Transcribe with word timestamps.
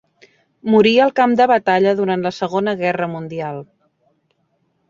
Morí 0.75 0.93
al 1.03 1.13
camp 1.19 1.35
de 1.41 1.47
batalla 1.51 1.93
durant 2.01 2.25
la 2.29 2.33
Segona 2.39 2.75
Guerra 2.83 3.11
Mundial. 3.15 3.63